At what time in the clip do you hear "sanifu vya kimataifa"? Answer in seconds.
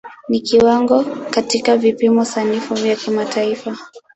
2.25-3.77